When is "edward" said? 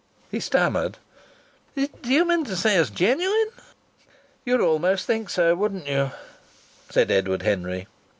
7.11-7.43